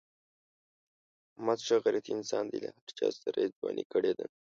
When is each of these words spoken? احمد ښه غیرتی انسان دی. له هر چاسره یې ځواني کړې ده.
احمد 1.35 1.59
ښه 1.65 1.75
غیرتی 1.83 2.11
انسان 2.15 2.43
دی. 2.51 2.57
له 2.63 2.69
هر 2.75 2.85
چاسره 2.99 3.39
یې 3.43 3.53
ځواني 3.57 3.83
کړې 3.91 4.11
ده. 4.17 4.25